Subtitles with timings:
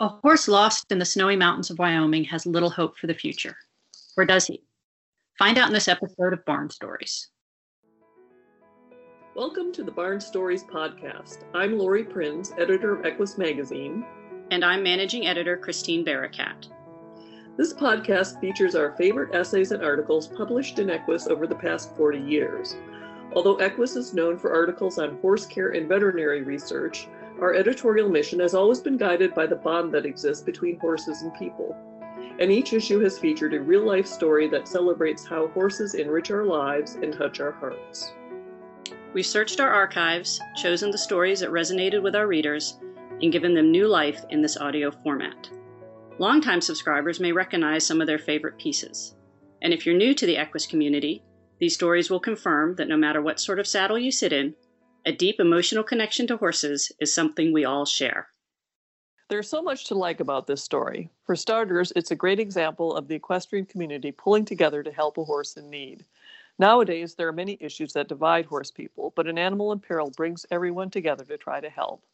[0.00, 3.56] A horse lost in the snowy mountains of Wyoming has little hope for the future.
[4.16, 4.62] Or does he?
[5.36, 7.30] Find out in this episode of Barn Stories.
[9.34, 11.38] Welcome to the Barn Stories podcast.
[11.52, 14.04] I'm Laurie Prince, editor of Equus Magazine.
[14.52, 16.68] And I'm managing editor Christine Barakat.
[17.56, 22.20] This podcast features our favorite essays and articles published in Equus over the past 40
[22.20, 22.76] years.
[23.34, 27.08] Although Equus is known for articles on horse care and veterinary research,
[27.40, 31.32] our editorial mission has always been guided by the bond that exists between horses and
[31.34, 31.76] people.
[32.40, 36.44] And each issue has featured a real life story that celebrates how horses enrich our
[36.44, 38.12] lives and touch our hearts.
[39.12, 42.78] We've searched our archives, chosen the stories that resonated with our readers,
[43.22, 45.48] and given them new life in this audio format.
[46.18, 49.14] Longtime subscribers may recognize some of their favorite pieces.
[49.62, 51.22] And if you're new to the Equus community,
[51.58, 54.54] these stories will confirm that no matter what sort of saddle you sit in,
[55.08, 58.28] a deep emotional connection to horses is something we all share.
[59.30, 61.08] There's so much to like about this story.
[61.24, 65.24] For starters, it's a great example of the equestrian community pulling together to help a
[65.24, 66.04] horse in need.
[66.58, 70.44] Nowadays, there are many issues that divide horse people, but an animal in peril brings
[70.50, 72.04] everyone together to try to help.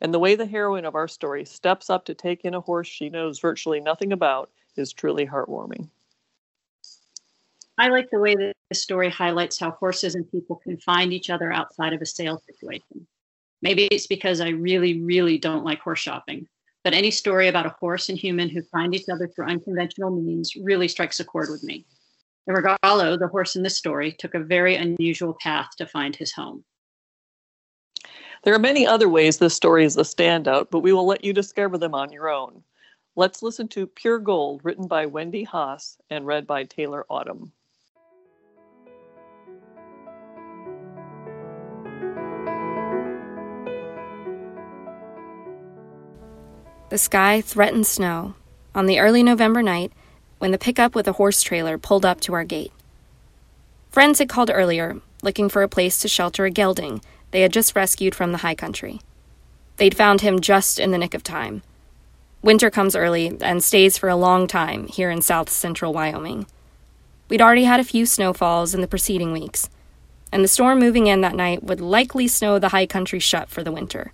[0.00, 2.86] And the way the heroine of our story steps up to take in a horse
[2.86, 5.88] she knows virtually nothing about is truly heartwarming.
[7.80, 11.30] I like the way that the story highlights how horses and people can find each
[11.30, 13.06] other outside of a sales situation.
[13.62, 16.48] Maybe it's because I really, really don't like horse shopping,
[16.82, 20.56] but any story about a horse and human who find each other through unconventional means
[20.56, 21.84] really strikes a chord with me.
[22.48, 26.32] And Regalo, the horse in this story, took a very unusual path to find his
[26.32, 26.64] home.
[28.42, 31.32] There are many other ways this story is a standout, but we will let you
[31.32, 32.64] discover them on your own.
[33.14, 37.52] Let's listen to Pure Gold, written by Wendy Haas and read by Taylor Autumn.
[46.90, 48.34] The sky threatened snow
[48.74, 49.92] on the early November night
[50.38, 52.72] when the pickup with a horse trailer pulled up to our gate.
[53.90, 57.76] Friends had called earlier, looking for a place to shelter a gelding they had just
[57.76, 59.00] rescued from the high country.
[59.76, 61.62] They'd found him just in the nick of time.
[62.40, 66.46] Winter comes early and stays for a long time here in south central Wyoming.
[67.28, 69.68] We'd already had a few snowfalls in the preceding weeks,
[70.32, 73.62] and the storm moving in that night would likely snow the high country shut for
[73.62, 74.10] the winter.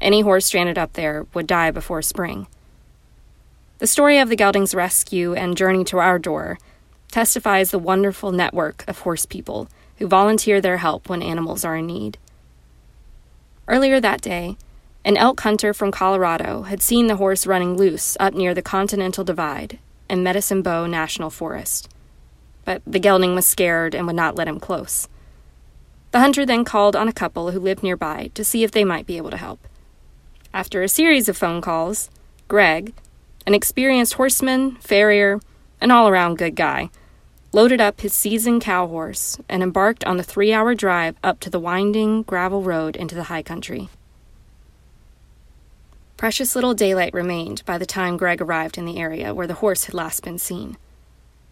[0.00, 2.46] Any horse stranded up there would die before spring.
[3.78, 6.58] The story of the gelding's rescue and journey to our door
[7.10, 9.68] testifies the wonderful network of horse people
[9.98, 12.18] who volunteer their help when animals are in need.
[13.68, 14.56] Earlier that day,
[15.04, 19.24] an elk hunter from Colorado had seen the horse running loose up near the Continental
[19.24, 19.78] Divide
[20.08, 21.88] in Medicine Bow National Forest.
[22.64, 25.08] But the gelding was scared and would not let him close.
[26.10, 29.06] The hunter then called on a couple who lived nearby to see if they might
[29.06, 29.66] be able to help.
[30.52, 32.10] After a series of phone calls,
[32.48, 32.92] Greg,
[33.46, 35.40] an experienced horseman, farrier,
[35.80, 36.90] an all around good guy,
[37.52, 41.50] loaded up his seasoned cow horse and embarked on the three hour drive up to
[41.50, 43.88] the winding gravel road into the high country.
[46.16, 49.84] Precious little daylight remained by the time Greg arrived in the area where the horse
[49.84, 50.76] had last been seen.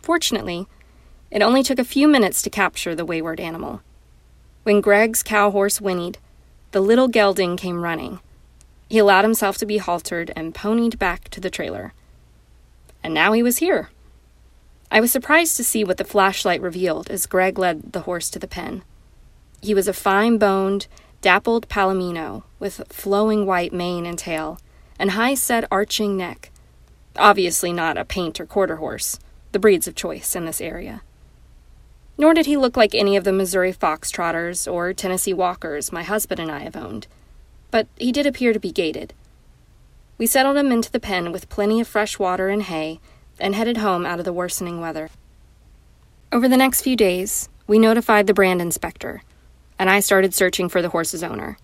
[0.00, 0.66] Fortunately,
[1.30, 3.82] it only took a few minutes to capture the wayward animal.
[4.62, 6.16] When Greg's cow horse whinnied,
[6.72, 8.20] the little gelding came running,
[8.88, 11.92] he allowed himself to be haltered and ponied back to the trailer.
[13.02, 13.90] And now he was here.
[14.90, 18.38] I was surprised to see what the flashlight revealed as Greg led the horse to
[18.38, 18.82] the pen.
[19.60, 20.86] He was a fine boned,
[21.20, 24.60] dappled palomino with flowing white mane and tail
[24.98, 26.50] and high set arching neck.
[27.18, 29.18] Obviously not a paint or quarter horse,
[29.52, 31.02] the breeds of choice in this area.
[32.18, 36.40] Nor did he look like any of the Missouri foxtrotters or Tennessee walkers my husband
[36.40, 37.08] and I have owned
[37.76, 39.12] but he did appear to be gaited.
[40.16, 43.00] We settled him into the pen with plenty of fresh water and hay
[43.38, 45.10] and headed home out of the worsening weather.
[46.32, 49.20] Over the next few days, we notified the brand inspector,
[49.78, 51.58] and I started searching for the horse's owner.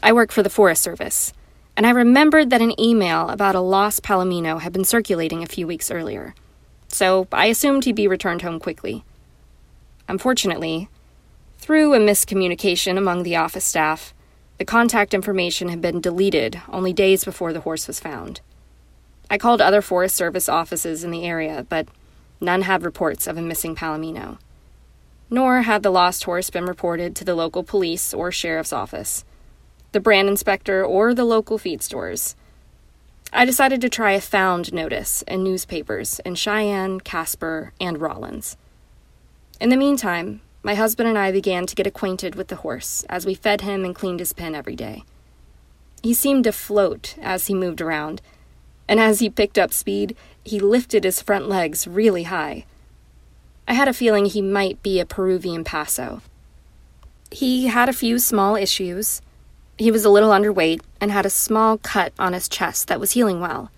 [0.00, 1.32] I work for the Forest Service,
[1.76, 5.66] and I remembered that an email about a lost Palomino had been circulating a few
[5.66, 6.36] weeks earlier,
[6.86, 9.02] so I assumed he'd be returned home quickly.
[10.08, 10.88] Unfortunately,
[11.58, 14.14] through a miscommunication among the office staff,
[14.58, 18.40] the contact information had been deleted only days before the horse was found.
[19.30, 21.88] I called other Forest Service offices in the area, but
[22.40, 24.38] none had reports of a missing Palomino.
[25.28, 29.24] Nor had the lost horse been reported to the local police or sheriff's office,
[29.92, 32.36] the brand inspector, or the local feed stores.
[33.32, 38.56] I decided to try a found notice in newspapers in Cheyenne, Casper, and Rawlins.
[39.60, 43.24] In the meantime, my husband and I began to get acquainted with the horse as
[43.24, 45.04] we fed him and cleaned his pen every day.
[46.02, 48.20] He seemed to float as he moved around,
[48.88, 52.64] and as he picked up speed, he lifted his front legs really high.
[53.68, 56.20] I had a feeling he might be a Peruvian Paso.
[57.30, 59.22] He had a few small issues.
[59.78, 63.12] He was a little underweight and had a small cut on his chest that was
[63.12, 63.70] healing well.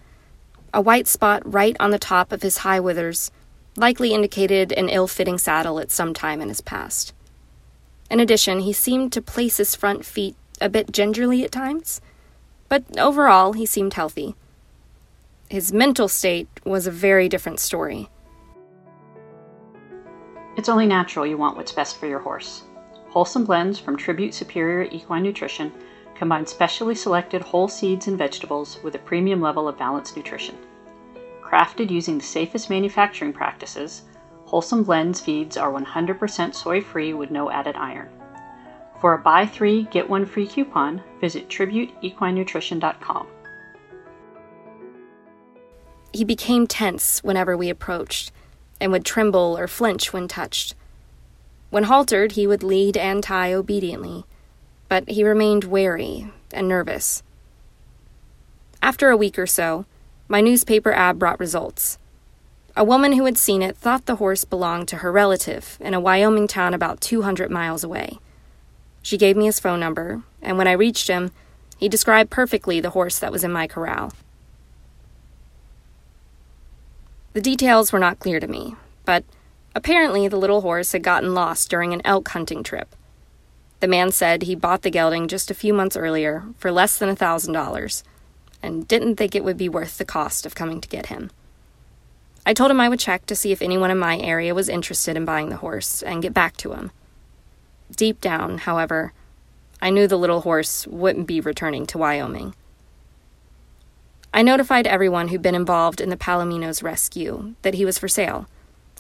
[0.73, 3.31] A white spot right on the top of his high withers
[3.78, 7.12] likely indicated an ill fitting saddle at some time in his past.
[8.10, 12.00] In addition, he seemed to place his front feet a bit gingerly at times,
[12.69, 14.34] but overall, he seemed healthy.
[15.48, 18.08] His mental state was a very different story.
[20.56, 22.64] It's only natural you want what's best for your horse.
[23.10, 25.72] Wholesome blends from Tribute Superior Equine Nutrition
[26.16, 30.58] combine specially selected whole seeds and vegetables with a premium level of balanced nutrition.
[31.49, 34.03] Crafted using the safest manufacturing practices,
[34.45, 38.11] Wholesome Blends feeds are 100% soy free with no added iron.
[39.00, 43.27] For a buy three, get one free coupon, visit tributeequinenutrition.com.
[46.12, 48.31] He became tense whenever we approached,
[48.79, 50.75] and would tremble or flinch when touched.
[51.71, 54.27] When haltered, he would lead and tie obediently,
[54.89, 57.23] but he remained wary and nervous.
[58.83, 59.87] After a week or so,
[60.28, 61.98] my newspaper ad brought results.
[62.76, 66.00] A woman who had seen it thought the horse belonged to her relative in a
[66.00, 68.19] Wyoming town about 200 miles away.
[69.02, 71.32] She gave me his phone number, and when I reached him,
[71.78, 74.12] he described perfectly the horse that was in my corral.
[77.32, 79.25] The details were not clear to me, but
[79.75, 82.94] apparently the little horse had gotten lost during an elk hunting trip.
[83.80, 87.08] The man said he bought the gelding just a few months earlier for less than
[87.08, 88.02] a thousand dollars,
[88.62, 91.31] and didn't think it would be worth the cost of coming to get him.
[92.44, 95.16] I told him I would check to see if anyone in my area was interested
[95.16, 96.90] in buying the horse and get back to him.
[97.94, 99.12] Deep down, however,
[99.81, 102.55] I knew the little horse wouldn't be returning to Wyoming.
[104.32, 108.46] I notified everyone who'd been involved in the Palomino's rescue that he was for sale,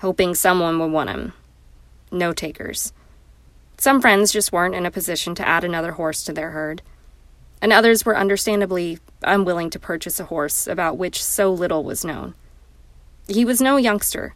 [0.00, 1.32] hoping someone would want him.
[2.10, 2.92] No takers.
[3.76, 6.82] Some friends just weren't in a position to add another horse to their herd,
[7.60, 12.34] and others were understandably unwilling to purchase a horse about which so little was known.
[13.26, 14.34] He was no youngster.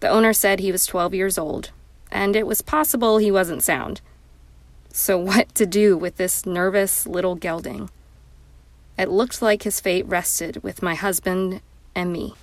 [0.00, 1.70] The owner said he was 12 years old,
[2.10, 4.00] and it was possible he wasn't sound.
[4.92, 7.90] So, what to do with this nervous little gelding?
[8.98, 11.60] It looked like his fate rested with my husband
[11.94, 12.34] and me.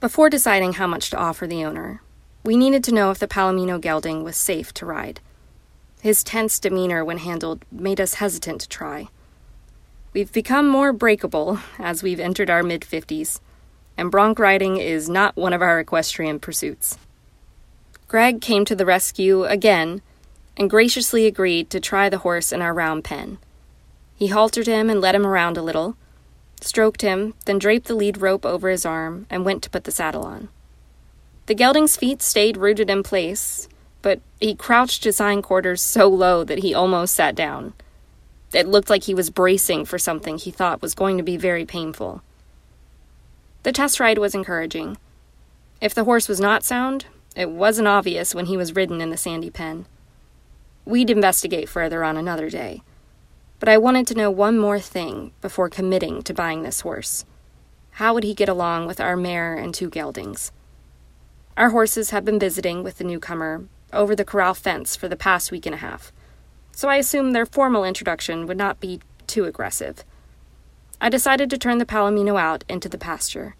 [0.00, 2.02] Before deciding how much to offer the owner,
[2.44, 5.20] we needed to know if the Palomino gelding was safe to ride.
[6.02, 9.06] His tense demeanor when handled made us hesitant to try.
[10.12, 13.38] We've become more breakable as we've entered our mid 50s,
[13.96, 16.98] and bronc riding is not one of our equestrian pursuits.
[18.08, 20.02] Greg came to the rescue again
[20.56, 23.38] and graciously agreed to try the horse in our round pen.
[24.16, 25.96] He haltered him and led him around a little,
[26.60, 29.92] stroked him, then draped the lead rope over his arm and went to put the
[29.92, 30.48] saddle on.
[31.46, 33.68] The gelding's feet stayed rooted in place,
[34.02, 37.72] but he crouched his hindquarters so low that he almost sat down.
[38.52, 41.64] It looked like he was bracing for something he thought was going to be very
[41.64, 42.22] painful.
[43.62, 44.98] The test ride was encouraging.
[45.80, 49.16] If the horse was not sound, it wasn't obvious when he was ridden in the
[49.16, 49.86] sandy pen.
[50.84, 52.82] We'd investigate further on another day
[53.62, 57.24] but I wanted to know one more thing before committing to buying this horse.
[57.92, 60.50] How would he get along with our mare and two geldings?
[61.56, 65.50] Our horses had been visiting with the newcomer over the corral fence for the past
[65.50, 66.12] week and a half,
[66.72, 70.04] so I assumed their formal introduction would not be too aggressive.
[71.00, 73.56] I decided to turn the Palomino out into the pasture.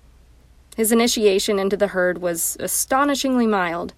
[0.77, 3.95] His initiation into the herd was astonishingly mild,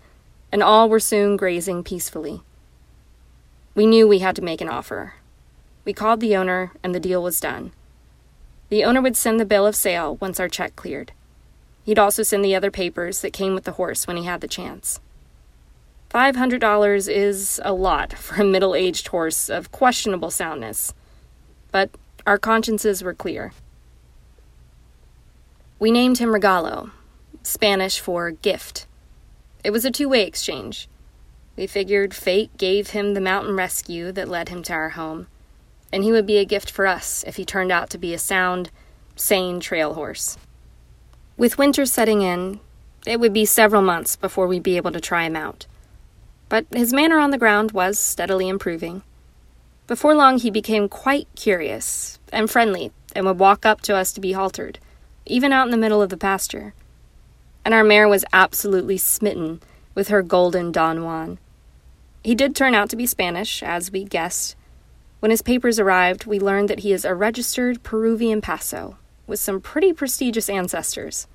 [0.50, 2.42] and all were soon grazing peacefully.
[3.74, 5.14] We knew we had to make an offer,
[5.84, 7.72] we called the owner, and the deal was done.
[8.70, 11.12] The owner would send the bill of sale once our check cleared.
[11.84, 14.48] He'd also send the other papers that came with the horse when he had the
[14.48, 15.00] chance.
[16.14, 20.94] $500 is a lot for a middle aged horse of questionable soundness,
[21.72, 21.90] but
[22.24, 23.52] our consciences were clear.
[25.80, 26.92] We named him Regalo,
[27.42, 28.86] Spanish for gift.
[29.64, 30.88] It was a two way exchange.
[31.56, 35.26] We figured fate gave him the mountain rescue that led him to our home,
[35.92, 38.18] and he would be a gift for us if he turned out to be a
[38.20, 38.70] sound,
[39.16, 40.38] sane trail horse.
[41.36, 42.60] With winter setting in,
[43.04, 45.66] it would be several months before we'd be able to try him out.
[46.54, 49.02] But his manner on the ground was steadily improving.
[49.88, 54.20] Before long, he became quite curious and friendly and would walk up to us to
[54.20, 54.78] be haltered,
[55.26, 56.72] even out in the middle of the pasture.
[57.64, 59.62] And our mare was absolutely smitten
[59.96, 61.38] with her golden Don Juan.
[62.22, 64.54] He did turn out to be Spanish, as we guessed,
[65.18, 68.96] When his papers arrived, we learned that he is a registered Peruvian Paso
[69.26, 71.26] with some pretty prestigious ancestors.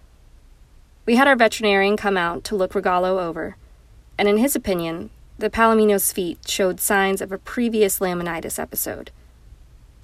[1.06, 3.58] We had our veterinarian come out to look Regalo over,
[4.20, 9.12] and in his opinion, the Palomino's feet showed signs of a previous laminitis episode.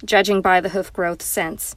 [0.02, 1.76] Judging by the hoof growth since,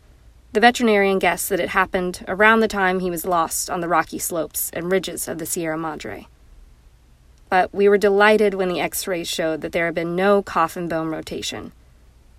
[0.53, 4.17] the veterinarian guessed that it happened around the time he was lost on the rocky
[4.17, 6.27] slopes and ridges of the Sierra Madre.
[7.49, 10.87] But we were delighted when the x rays showed that there had been no coffin
[10.87, 11.73] bone rotation.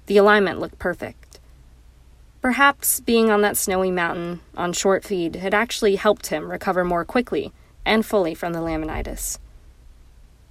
[0.07, 1.41] The alignment looked perfect.
[2.41, 7.05] Perhaps being on that snowy mountain on short feed had actually helped him recover more
[7.05, 7.53] quickly
[7.85, 9.39] and fully from the laminitis.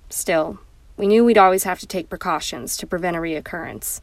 [0.10, 0.60] Still,
[0.98, 4.02] we knew we'd always have to take precautions to prevent a reoccurrence,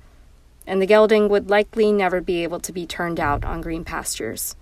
[0.66, 4.56] and the gelding would likely never be able to be turned out on green pastures.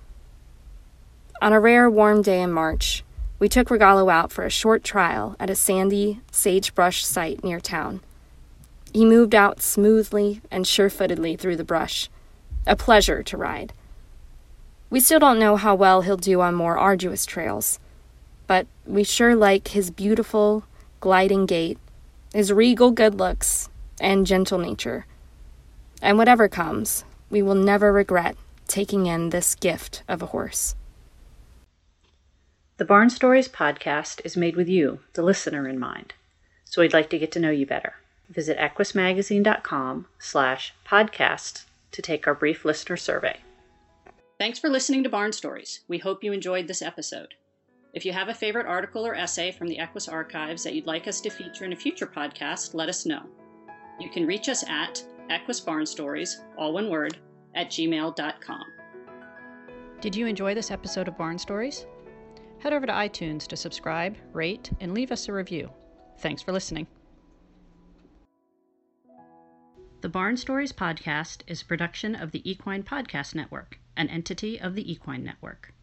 [1.43, 3.05] On a rare warm day in March,
[3.39, 8.01] we took Regalo out for a short trial at a sandy, sagebrush site near town.
[8.93, 12.09] He moved out smoothly and sure footedly through the brush,
[12.67, 13.73] a pleasure to ride.
[14.89, 17.81] We still don't know how well he'll do on more arduous trails,
[18.47, 20.65] but we sure like his beautiful,
[21.05, 21.77] gliding gait,
[22.33, 23.69] his regal good looks,
[24.01, 25.05] and gentle nature.
[26.01, 30.75] And whatever comes, we will never regret taking in this gift of a horse.
[32.79, 36.15] The Barn Stories podcast is made with you, the listener, in mind,
[36.65, 37.97] so we'd like to get to know you better.
[38.31, 43.41] Visit equusmagazine.com slash podcast to take our brief listener survey.
[44.39, 45.81] Thanks for listening to Barn Stories.
[45.87, 47.35] We hope you enjoyed this episode.
[47.95, 51.07] If you have a favorite article or essay from the Equus archives that you'd like
[51.07, 53.23] us to feature in a future podcast, let us know.
[54.01, 57.17] You can reach us at Equus Barn Stories, all one word,
[57.55, 58.65] at gmail.com.
[60.01, 61.87] Did you enjoy this episode of Barn Stories?
[62.59, 65.71] Head over to iTunes to subscribe, rate, and leave us a review.
[66.19, 66.89] Thanks for listening.
[70.01, 74.75] The Barn Stories podcast is a production of the Equine Podcast Network, an entity of
[74.75, 75.74] the Equine Network.